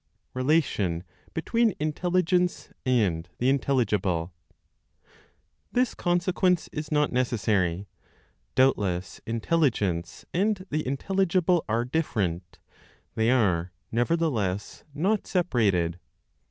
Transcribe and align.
RELATION 0.33 1.03
BETWEEN 1.35 1.75
INTELLIGENCE 1.79 2.71
AND 2.87 3.29
THE 3.37 3.51
INTELLIGIBLE. 3.51 4.31
(This 5.71 5.93
consequence 5.93 6.67
is 6.71 6.91
not 6.91 7.11
necessary). 7.11 7.87
Doubtless 8.55 9.21
Intelligence 9.27 10.25
and 10.33 10.65
the 10.71 10.87
intelligible 10.87 11.63
are 11.69 11.85
different; 11.85 12.57
they 13.13 13.29
are 13.29 13.73
nevertheless 13.91 14.83
not 14.95 15.27
separated. 15.27 15.99